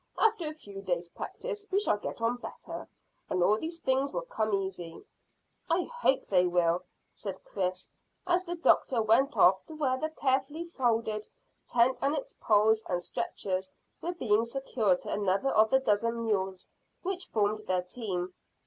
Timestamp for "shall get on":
1.79-2.37